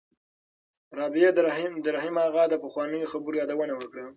رابعې 0.97 1.29
د 1.85 1.89
رحیم 1.95 2.15
اغا 2.27 2.43
د 2.49 2.55
پخوانیو 2.63 3.11
خبرو 3.13 3.39
یادونه 3.41 3.73
وکړه. 3.77 4.05